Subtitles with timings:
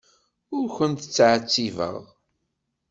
[0.57, 1.97] Ur ken-ttɛettibeɣ.